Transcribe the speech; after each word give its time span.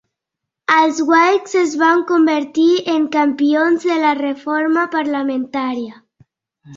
Els 0.75 0.99
Whigs 1.09 1.51
es 1.59 1.75
van 1.81 1.99
convertir 2.11 2.65
en 2.93 3.05
campions 3.15 3.85
de 3.91 3.99
la 4.05 4.15
reforma 4.23 4.87
parlamentària. 4.97 6.01